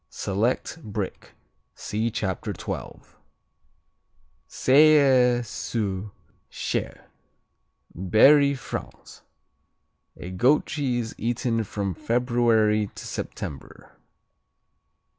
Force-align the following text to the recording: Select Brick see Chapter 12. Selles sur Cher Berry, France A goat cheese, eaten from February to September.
Select 0.09 0.81
Brick 0.81 1.33
see 1.75 2.09
Chapter 2.09 2.53
12. 2.53 3.19
Selles 4.47 5.47
sur 5.47 6.09
Cher 6.49 7.05
Berry, 7.93 8.55
France 8.55 9.21
A 10.17 10.31
goat 10.31 10.65
cheese, 10.65 11.13
eaten 11.19 11.63
from 11.63 11.93
February 11.93 12.89
to 12.95 13.05
September. 13.05 13.91